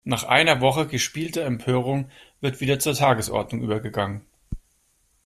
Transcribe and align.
Nach 0.03 0.23
einer 0.23 0.61
Woche 0.61 0.87
gespielter 0.87 1.43
Empörung 1.43 2.09
wird 2.39 2.59
wieder 2.59 2.79
zur 2.79 2.95
Tagesordnung 2.95 3.61
übergegangen. 3.61 4.21